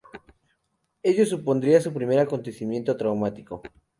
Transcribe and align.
Ello 1.03 1.27
supondría 1.27 1.79
su 1.79 1.93
primer 1.93 2.17
acontecimiento 2.17 2.97
traumático. 2.97 3.61